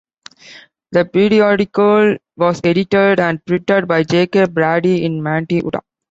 The 0.93 1.05
periodical 1.05 2.17
was 2.35 2.59
edited 2.63 3.19
and 3.19 3.45
printed 3.45 3.87
by 3.87 4.01
J. 4.01 4.25
K. 4.25 4.45
Braddy 4.47 5.05
in 5.05 5.21
Manti, 5.21 5.57
Utah. 5.57 5.81